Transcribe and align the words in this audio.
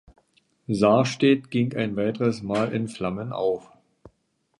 Sarstedt 0.67 1.51
ging 1.51 1.75
ein 1.77 1.95
weiteres 1.95 2.41
Mal 2.41 2.73
in 2.73 2.87
Flammen 2.87 3.31
auf. 3.31 3.69